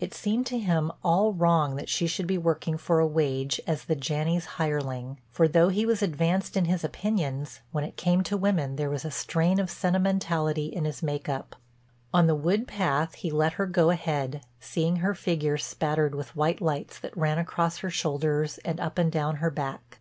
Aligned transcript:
It 0.00 0.14
seemed 0.14 0.46
to 0.46 0.58
him 0.58 0.90
all 1.04 1.34
wrong 1.34 1.76
that 1.76 1.90
she 1.90 2.06
should 2.06 2.26
be 2.26 2.38
working 2.38 2.78
for 2.78 2.98
a 2.98 3.06
wage 3.06 3.60
as 3.66 3.84
the 3.84 3.94
Janneys' 3.94 4.46
hireling, 4.56 5.20
for, 5.30 5.46
though 5.46 5.68
he 5.68 5.84
was 5.84 6.00
"advanced" 6.00 6.56
in 6.56 6.64
his 6.64 6.82
opinions, 6.82 7.60
when 7.72 7.84
it 7.84 7.98
came 7.98 8.22
to 8.22 8.38
women 8.38 8.76
there 8.76 8.88
was 8.88 9.04
a 9.04 9.10
strain 9.10 9.60
of 9.60 9.68
sentimentality 9.70 10.68
in 10.68 10.86
his 10.86 11.02
make 11.02 11.28
up. 11.28 11.56
On 12.14 12.26
the 12.26 12.34
wood 12.34 12.66
path 12.66 13.16
he 13.16 13.30
let 13.30 13.52
her 13.60 13.66
go 13.66 13.90
ahead, 13.90 14.40
seeing 14.60 14.96
her 14.96 15.12
figure 15.14 15.58
spattered 15.58 16.14
with 16.14 16.34
white 16.34 16.62
lights 16.62 16.98
that 17.00 17.14
ran 17.14 17.36
across 17.36 17.80
her 17.80 17.90
shoulders 17.90 18.56
and 18.64 18.80
up 18.80 18.96
and 18.96 19.12
down 19.12 19.36
her 19.44 19.50
back. 19.50 20.00